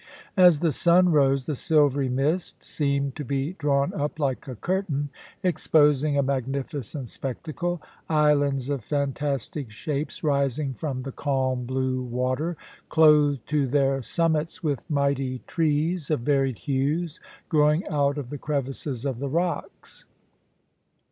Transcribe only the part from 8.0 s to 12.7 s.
islands of fantastic shapes rising from the calm, blue water,